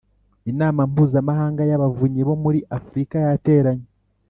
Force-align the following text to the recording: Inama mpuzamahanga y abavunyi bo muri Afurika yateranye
Inama 0.51 0.81
mpuzamahanga 0.91 1.61
y 1.69 1.73
abavunyi 1.77 2.21
bo 2.27 2.35
muri 2.43 2.59
Afurika 2.77 3.15
yateranye 3.27 3.87